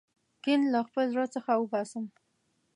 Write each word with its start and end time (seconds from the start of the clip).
کین 0.43 0.61
له 0.73 0.79
خپل 0.87 1.05
زړه 1.13 1.25
څخه 1.35 1.51
وباسم. 1.57 2.05